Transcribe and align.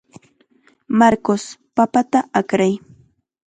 Marcos, 0.99 1.43
papata 1.75 2.19
akray. 2.39 2.73